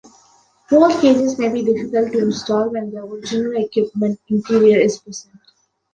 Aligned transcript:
Roll 0.71 0.99
cages 0.99 1.37
may 1.37 1.49
be 1.49 1.61
difficult 1.63 2.11
to 2.11 2.23
install 2.23 2.69
when 2.71 2.89
the 2.89 3.01
original 3.03 3.55
equipment 3.63 4.19
interior 4.29 4.79
is 4.79 4.97
present. 4.97 5.39